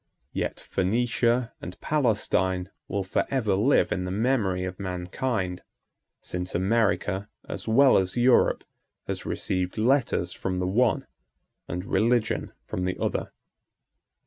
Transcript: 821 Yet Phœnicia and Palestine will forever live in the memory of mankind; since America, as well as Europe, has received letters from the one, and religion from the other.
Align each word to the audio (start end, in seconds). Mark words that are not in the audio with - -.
821 0.33 0.33
Yet 1.03 1.07
Phœnicia 1.07 1.51
and 1.61 1.79
Palestine 1.79 2.71
will 2.87 3.03
forever 3.03 3.53
live 3.53 3.91
in 3.91 4.03
the 4.05 4.09
memory 4.09 4.63
of 4.63 4.79
mankind; 4.79 5.61
since 6.21 6.55
America, 6.55 7.29
as 7.47 7.67
well 7.67 7.99
as 7.99 8.17
Europe, 8.17 8.63
has 9.05 9.27
received 9.27 9.77
letters 9.77 10.33
from 10.33 10.57
the 10.57 10.65
one, 10.65 11.05
and 11.67 11.85
religion 11.85 12.51
from 12.65 12.85
the 12.85 12.97
other. 12.97 13.31